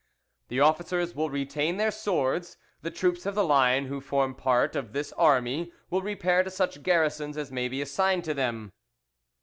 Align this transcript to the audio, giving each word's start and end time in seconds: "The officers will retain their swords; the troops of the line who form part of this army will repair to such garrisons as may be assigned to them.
"The 0.47 0.59
officers 0.59 1.13
will 1.13 1.29
retain 1.29 1.77
their 1.77 1.91
swords; 1.91 2.57
the 2.81 2.89
troops 2.89 3.27
of 3.27 3.35
the 3.35 3.43
line 3.43 3.85
who 3.85 4.01
form 4.01 4.33
part 4.33 4.75
of 4.75 4.93
this 4.93 5.13
army 5.13 5.71
will 5.91 6.01
repair 6.01 6.41
to 6.41 6.49
such 6.49 6.81
garrisons 6.81 7.37
as 7.37 7.51
may 7.51 7.67
be 7.67 7.83
assigned 7.83 8.23
to 8.23 8.33
them. 8.33 8.73